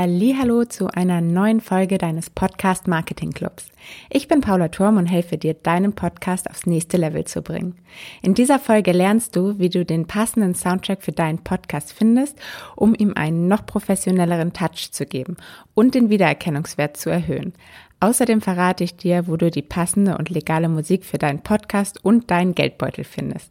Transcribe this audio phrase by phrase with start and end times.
[0.00, 3.68] Hallo zu einer neuen Folge deines Podcast Marketing Clubs.
[4.10, 7.74] Ich bin Paula Turm und helfe dir, deinen Podcast aufs nächste Level zu bringen.
[8.22, 12.38] In dieser Folge lernst du, wie du den passenden Soundtrack für deinen Podcast findest,
[12.76, 15.36] um ihm einen noch professionelleren Touch zu geben
[15.74, 17.52] und den Wiedererkennungswert zu erhöhen.
[17.98, 22.30] Außerdem verrate ich dir, wo du die passende und legale Musik für deinen Podcast und
[22.30, 23.50] deinen Geldbeutel findest.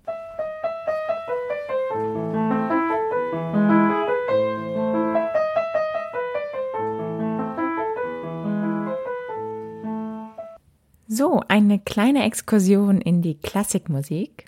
[11.09, 14.45] So, eine kleine Exkursion in die Klassikmusik.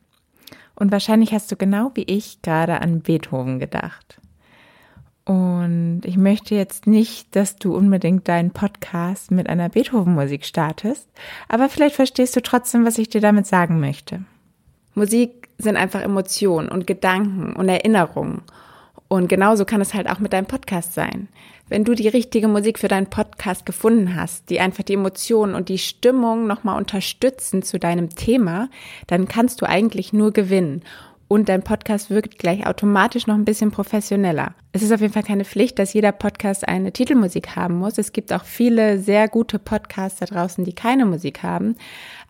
[0.76, 4.20] Und wahrscheinlich hast du genau wie ich gerade an Beethoven gedacht.
[5.24, 11.08] Und ich möchte jetzt nicht, dass du unbedingt deinen Podcast mit einer Beethoven-Musik startest,
[11.48, 14.24] aber vielleicht verstehst du trotzdem, was ich dir damit sagen möchte.
[14.96, 18.42] Musik sind einfach Emotionen und Gedanken und Erinnerungen.
[19.10, 21.28] Und genauso kann es halt auch mit deinem Podcast sein.
[21.68, 25.68] Wenn du die richtige Musik für deinen Podcast gefunden hast, die einfach die Emotionen und
[25.68, 28.70] die Stimmung nochmal unterstützen zu deinem Thema,
[29.08, 30.84] dann kannst du eigentlich nur gewinnen.
[31.32, 34.56] Und dein Podcast wirkt gleich automatisch noch ein bisschen professioneller.
[34.72, 38.00] Es ist auf jeden Fall keine Pflicht, dass jeder Podcast eine Titelmusik haben muss.
[38.00, 41.76] Es gibt auch viele sehr gute Podcasts da draußen, die keine Musik haben.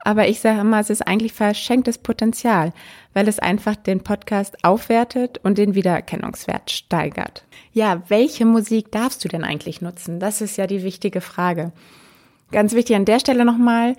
[0.04, 2.74] Aber ich sage immer, es ist eigentlich verschenktes Potenzial,
[3.14, 7.46] weil es einfach den Podcast aufwertet und den Wiedererkennungswert steigert.
[7.72, 10.20] Ja, welche Musik darfst du denn eigentlich nutzen?
[10.20, 11.72] Das ist ja die wichtige Frage.
[12.52, 13.96] Ganz wichtig an der Stelle nochmal,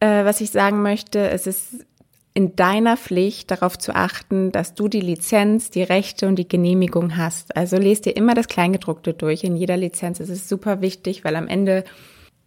[0.00, 1.86] äh, was ich sagen möchte, es ist
[2.38, 7.16] in deiner Pflicht darauf zu achten, dass du die Lizenz, die Rechte und die Genehmigung
[7.16, 7.56] hast.
[7.56, 10.20] Also lest dir immer das Kleingedruckte durch in jeder Lizenz.
[10.20, 11.82] Es ist super wichtig, weil am Ende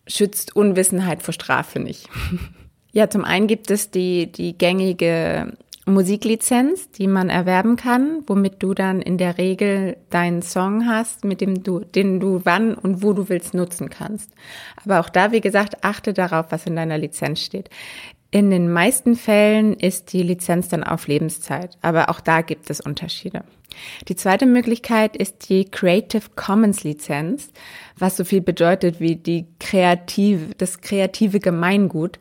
[0.08, 2.08] schützt Unwissenheit vor Strafe nicht.
[2.94, 5.54] Ja, zum einen gibt es die, die gängige
[5.86, 11.40] Musiklizenz, die man erwerben kann, womit du dann in der Regel deinen Song hast, mit
[11.40, 14.30] dem du, den du wann und wo du willst nutzen kannst.
[14.84, 17.70] Aber auch da, wie gesagt, achte darauf, was in deiner Lizenz steht.
[18.34, 22.80] In den meisten Fällen ist die Lizenz dann auf Lebenszeit, aber auch da gibt es
[22.80, 23.44] Unterschiede.
[24.08, 27.50] Die zweite Möglichkeit ist die Creative Commons Lizenz,
[27.98, 32.20] was so viel bedeutet wie die kreative, das kreative Gemeingut.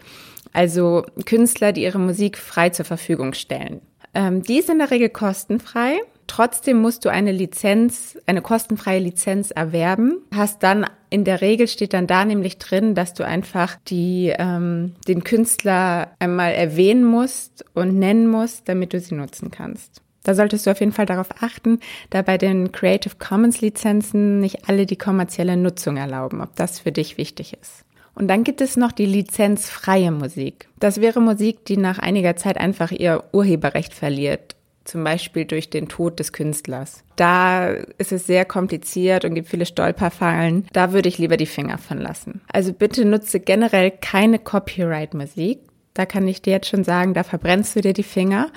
[0.52, 3.80] Also Künstler, die ihre Musik frei zur Verfügung stellen.
[4.12, 6.00] Ähm, die ist in der Regel kostenfrei.
[6.26, 10.18] Trotzdem musst du eine Lizenz, eine kostenfreie Lizenz erwerben.
[10.34, 14.94] Hast dann in der Regel steht dann da nämlich drin, dass du einfach die ähm,
[15.06, 20.00] den Künstler einmal erwähnen musst und nennen musst, damit du sie nutzen kannst.
[20.22, 24.68] Da solltest du auf jeden Fall darauf achten, da bei den Creative Commons Lizenzen nicht
[24.68, 27.84] alle die kommerzielle Nutzung erlauben, ob das für dich wichtig ist.
[28.14, 30.68] Und dann gibt es noch die lizenzfreie Musik.
[30.78, 34.56] Das wäre Musik, die nach einiger Zeit einfach ihr Urheberrecht verliert.
[34.90, 37.04] Zum Beispiel durch den Tod des Künstlers.
[37.14, 40.66] Da ist es sehr kompliziert und gibt viele Stolperfallen.
[40.72, 42.40] Da würde ich lieber die Finger von lassen.
[42.52, 45.60] Also bitte nutze generell keine Copyright-Musik.
[45.94, 48.48] Da kann ich dir jetzt schon sagen, da verbrennst du dir die Finger.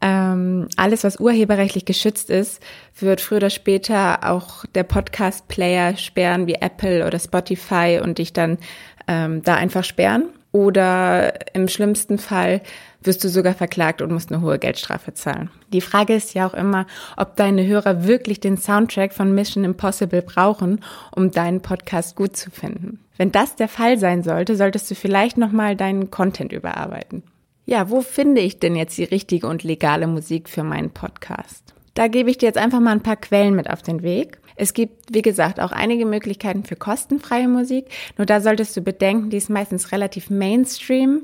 [0.00, 2.60] Ähm, alles, was urheberrechtlich geschützt ist,
[2.98, 8.58] wird früher oder später auch der Podcast-Player sperren, wie Apple oder Spotify und dich dann
[9.06, 10.30] ähm, da einfach sperren.
[10.58, 12.62] Oder im schlimmsten Fall
[13.00, 15.50] wirst du sogar verklagt und musst eine hohe Geldstrafe zahlen.
[15.72, 20.20] Die Frage ist ja auch immer, ob deine Hörer wirklich den Soundtrack von Mission Impossible
[20.20, 20.80] brauchen,
[21.14, 22.98] um deinen Podcast gut zu finden.
[23.16, 27.22] Wenn das der Fall sein sollte, solltest du vielleicht nochmal deinen Content überarbeiten.
[27.64, 31.72] Ja, wo finde ich denn jetzt die richtige und legale Musik für meinen Podcast?
[31.94, 34.38] Da gebe ich dir jetzt einfach mal ein paar Quellen mit auf den Weg.
[34.58, 37.86] Es gibt, wie gesagt, auch einige Möglichkeiten für kostenfreie Musik.
[38.16, 41.22] Nur da solltest du bedenken, die ist meistens relativ Mainstream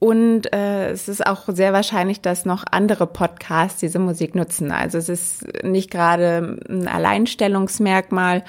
[0.00, 4.72] und äh, es ist auch sehr wahrscheinlich, dass noch andere Podcasts diese Musik nutzen.
[4.72, 8.42] Also es ist nicht gerade ein Alleinstellungsmerkmal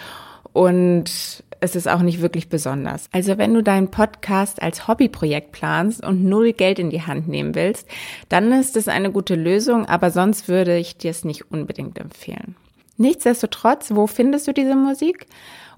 [0.54, 3.10] und es ist auch nicht wirklich besonders.
[3.12, 7.54] Also wenn du deinen Podcast als Hobbyprojekt planst und null Geld in die Hand nehmen
[7.54, 7.86] willst,
[8.30, 12.56] dann ist es eine gute Lösung, aber sonst würde ich dir es nicht unbedingt empfehlen.
[13.02, 15.26] Nichtsdestotrotz, wo findest du diese Musik?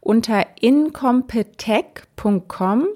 [0.02, 2.88] Unter incompetech.com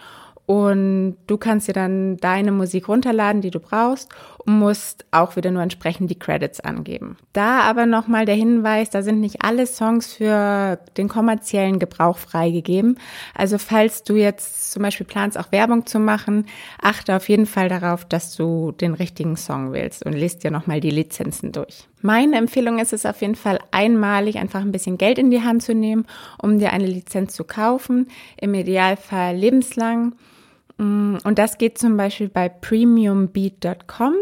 [0.47, 4.09] Und du kannst dir dann deine Musik runterladen, die du brauchst
[4.39, 7.17] und musst auch wieder nur entsprechend die Credits angeben.
[7.33, 12.99] Da aber nochmal der Hinweis, da sind nicht alle Songs für den kommerziellen Gebrauch freigegeben.
[13.35, 16.47] Also falls du jetzt zum Beispiel planst, auch Werbung zu machen,
[16.81, 20.81] achte auf jeden Fall darauf, dass du den richtigen Song wählst und lest dir nochmal
[20.81, 21.89] die Lizenzen durch.
[22.03, 25.65] Meine Empfehlung ist es auf jeden Fall einmalig einfach ein bisschen Geld in die Hand
[25.65, 26.07] zu nehmen,
[26.41, 28.09] um dir eine Lizenz zu kaufen.
[28.41, 30.15] Im Idealfall lebenslang.
[30.78, 34.14] Mm, und das geht zum Beispiel bei premiumbeat.com.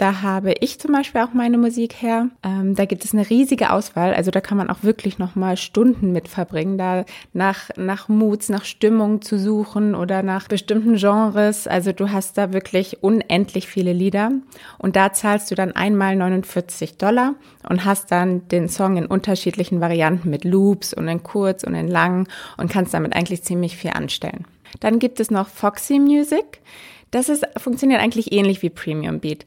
[0.00, 2.30] Da habe ich zum Beispiel auch meine Musik her.
[2.42, 4.14] Ähm, da gibt es eine riesige Auswahl.
[4.14, 7.04] Also da kann man auch wirklich noch mal Stunden mit verbringen, da
[7.34, 11.66] nach, nach Moods, nach Stimmung zu suchen oder nach bestimmten Genres.
[11.66, 14.32] Also du hast da wirklich unendlich viele Lieder.
[14.78, 17.34] Und da zahlst du dann einmal 49 Dollar
[17.68, 21.88] und hast dann den Song in unterschiedlichen Varianten mit Loops und in kurz und in
[21.88, 22.26] lang
[22.56, 24.46] und kannst damit eigentlich ziemlich viel anstellen.
[24.80, 26.62] Dann gibt es noch Foxy Music.
[27.10, 29.44] Das ist, funktioniert eigentlich ähnlich wie Premium Beat.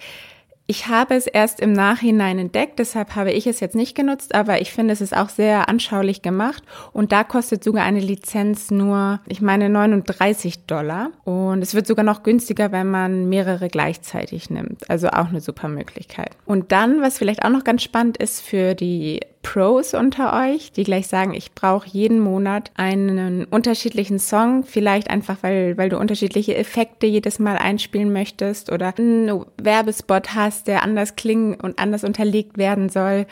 [0.66, 4.62] Ich habe es erst im Nachhinein entdeckt, deshalb habe ich es jetzt nicht genutzt, aber
[4.62, 6.64] ich finde, es ist auch sehr anschaulich gemacht
[6.94, 12.06] und da kostet sogar eine Lizenz nur, ich meine, 39 Dollar und es wird sogar
[12.06, 14.90] noch günstiger, wenn man mehrere gleichzeitig nimmt.
[14.90, 16.32] Also auch eine super Möglichkeit.
[16.46, 20.84] Und dann, was vielleicht auch noch ganz spannend ist für die Pros unter euch, die
[20.84, 26.56] gleich sagen, ich brauche jeden Monat einen unterschiedlichen Song, vielleicht einfach, weil, weil du unterschiedliche
[26.56, 32.58] Effekte jedes Mal einspielen möchtest oder einen Werbespot hast, der anders klingen und anders unterlegt
[32.58, 33.28] werden soll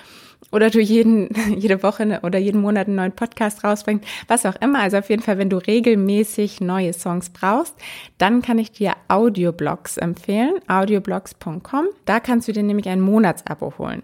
[0.51, 4.79] oder du jeden, jede Woche oder jeden Monat einen neuen Podcast rausbringst, was auch immer.
[4.79, 7.75] Also auf jeden Fall, wenn du regelmäßig neue Songs brauchst,
[8.17, 11.85] dann kann ich dir Audioblogs empfehlen, audioblogs.com.
[12.05, 14.03] Da kannst du dir nämlich ein Monatsabo holen.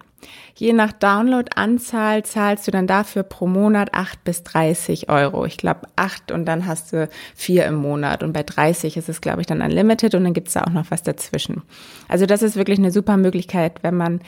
[0.55, 5.45] Je nach Download-Anzahl zahlst du dann dafür pro Monat 8 bis 30 Euro.
[5.45, 8.23] Ich glaube 8 und dann hast du 4 im Monat.
[8.23, 10.71] Und bei 30 ist es, glaube ich, dann unlimited und dann gibt es da auch
[10.71, 11.61] noch was dazwischen.
[12.07, 14.21] Also das ist wirklich eine super Möglichkeit, wenn man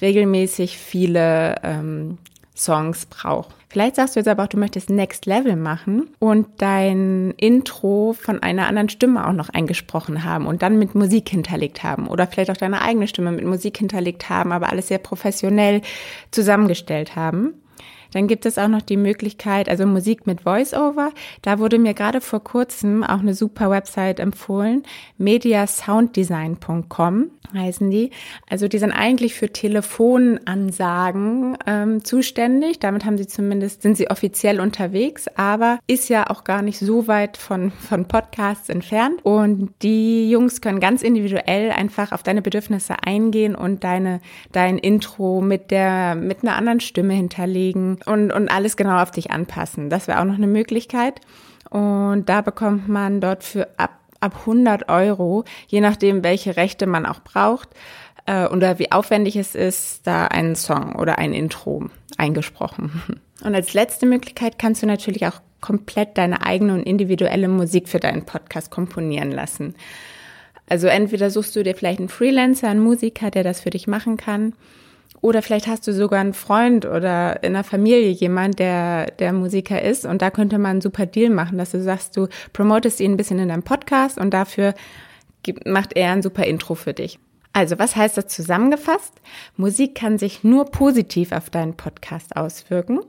[0.00, 2.18] regelmäßig viele ähm,
[2.58, 3.54] Songs braucht.
[3.70, 8.42] Vielleicht sagst du jetzt aber auch, du möchtest Next Level machen und dein Intro von
[8.42, 12.50] einer anderen Stimme auch noch eingesprochen haben und dann mit Musik hinterlegt haben oder vielleicht
[12.50, 15.82] auch deine eigene Stimme mit Musik hinterlegt haben, aber alles sehr professionell
[16.30, 17.54] zusammengestellt haben.
[18.12, 21.12] Dann gibt es auch noch die Möglichkeit, also Musik mit Voiceover.
[21.42, 24.82] Da wurde mir gerade vor kurzem auch eine super Website empfohlen.
[25.18, 28.10] mediasounddesign.com heißen die.
[28.48, 32.78] Also die sind eigentlich für Telefonansagen ähm, zuständig.
[32.78, 37.08] Damit haben sie zumindest, sind sie offiziell unterwegs, aber ist ja auch gar nicht so
[37.08, 39.24] weit von, von Podcasts entfernt.
[39.24, 44.20] Und die Jungs können ganz individuell einfach auf deine Bedürfnisse eingehen und deine,
[44.52, 49.30] dein Intro mit der, mit einer anderen Stimme hinterlegen und, und alles genau auf dich
[49.30, 49.90] anpassen.
[49.90, 51.20] Das wäre auch noch eine Möglichkeit.
[51.70, 57.06] Und da bekommt man dort für ab, ab 100 Euro, je nachdem, welche Rechte man
[57.06, 57.68] auch braucht,
[58.26, 61.86] äh, oder wie aufwendig es ist, da einen Song oder ein Intro
[62.16, 63.20] eingesprochen.
[63.44, 68.00] Und als letzte Möglichkeit kannst du natürlich auch komplett deine eigene und individuelle Musik für
[68.00, 69.74] deinen Podcast komponieren lassen.
[70.68, 74.16] Also entweder suchst du dir vielleicht einen Freelancer, einen Musiker, der das für dich machen
[74.16, 74.54] kann,
[75.20, 79.82] oder vielleicht hast du sogar einen Freund oder in der Familie jemand, der, der Musiker
[79.82, 80.04] ist.
[80.04, 83.16] Und da könnte man einen super Deal machen, dass du sagst, du promotest ihn ein
[83.16, 84.74] bisschen in deinem Podcast und dafür
[85.64, 87.18] macht er ein super Intro für dich.
[87.52, 89.14] Also, was heißt das zusammengefasst?
[89.56, 93.00] Musik kann sich nur positiv auf deinen Podcast auswirken.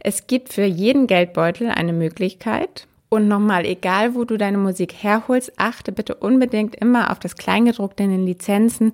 [0.00, 2.86] Es gibt für jeden Geldbeutel eine Möglichkeit.
[3.10, 8.02] Und nochmal, egal wo du deine Musik herholst, achte bitte unbedingt immer auf das Kleingedruckte
[8.02, 8.92] in den Lizenzen,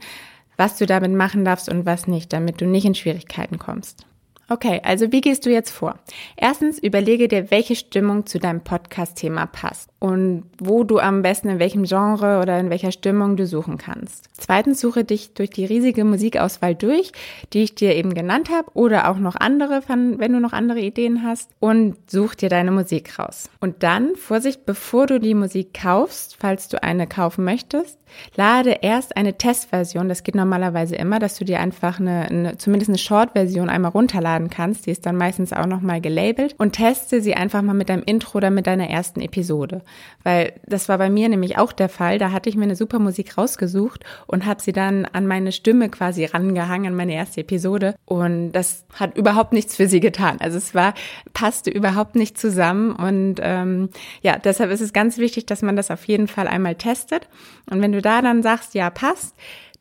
[0.56, 4.06] was du damit machen darfst und was nicht, damit du nicht in Schwierigkeiten kommst.
[4.48, 5.98] Okay, also wie gehst du jetzt vor?
[6.36, 11.58] Erstens überlege dir, welche Stimmung zu deinem Podcast-Thema passt und wo du am besten in
[11.58, 14.28] welchem Genre oder in welcher Stimmung du suchen kannst.
[14.36, 17.12] Zweitens suche dich durch die riesige Musikauswahl durch,
[17.54, 21.22] die ich dir eben genannt habe oder auch noch andere, wenn du noch andere Ideen
[21.22, 23.48] hast und such dir deine Musik raus.
[23.60, 27.98] Und dann, Vorsicht, bevor du die Musik kaufst, falls du eine kaufen möchtest,
[28.36, 32.90] lade erst eine Testversion, das geht normalerweise immer, dass du dir einfach eine, eine zumindest
[32.90, 33.90] eine Short-Version einmal
[34.34, 36.54] runterladen kannst, die ist dann meistens auch nochmal gelabelt.
[36.58, 39.82] Und teste sie einfach mal mit deinem Intro oder mit deiner ersten Episode.
[40.22, 42.98] Weil das war bei mir nämlich auch der Fall, da hatte ich mir eine super
[42.98, 47.94] Musik rausgesucht und habe sie dann an meine Stimme quasi rangehangen, an meine erste Episode.
[48.04, 50.38] Und das hat überhaupt nichts für sie getan.
[50.40, 50.94] Also es war,
[51.32, 52.92] passte überhaupt nicht zusammen.
[52.92, 53.90] Und ähm,
[54.22, 57.28] ja, deshalb ist es ganz wichtig, dass man das auf jeden Fall einmal testet.
[57.70, 59.34] Und wenn du da dann sagst, ja, passt,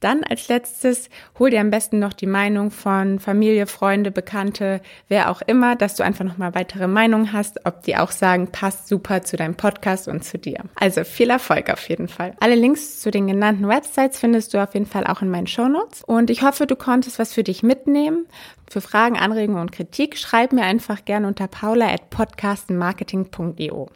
[0.03, 5.31] Dann als letztes hol dir am besten noch die Meinung von Familie, Freunde, Bekannte, wer
[5.31, 9.21] auch immer, dass du einfach nochmal weitere Meinungen hast, ob die auch sagen, passt super
[9.21, 10.57] zu deinem Podcast und zu dir.
[10.75, 12.33] Also viel Erfolg auf jeden Fall.
[12.41, 16.03] Alle Links zu den genannten Websites findest du auf jeden Fall auch in meinen Shownotes.
[16.03, 18.25] Und ich hoffe, du konntest was für dich mitnehmen.
[18.69, 21.95] Für Fragen, Anregungen und Kritik schreib mir einfach gerne unter paula.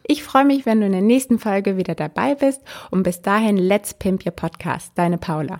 [0.07, 2.61] Ich freue mich, wenn du in der nächsten Folge wieder dabei bist
[2.91, 4.91] und bis dahin, let's pimp your podcast.
[4.95, 5.59] Deine Paula.